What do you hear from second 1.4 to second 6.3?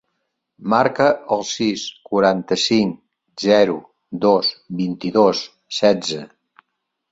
sis, quaranta-cinc, zero, dos, vint-i-dos, setze.